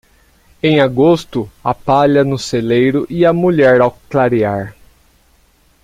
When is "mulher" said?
3.31-3.79